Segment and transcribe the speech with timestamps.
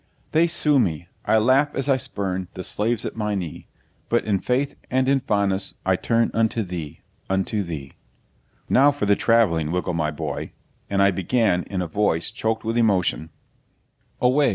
[0.31, 3.67] They sue me I laugh as I spurn The slaves at my knee,
[4.09, 7.91] But in faith and in fondness I turn Unto thee, unto thee!'
[8.67, 10.53] 'Now for the travelling, Wiggle my boy!'
[10.89, 13.29] And I began, in a voice choked with emotion
[14.19, 14.49] 'Away!